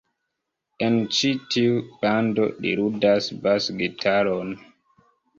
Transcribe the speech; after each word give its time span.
En 0.85 0.95
ĉi-tiu 1.17 1.75
bando, 2.05 2.47
li 2.63 2.71
ludas 2.79 3.27
bas-gitaron. 3.43 4.49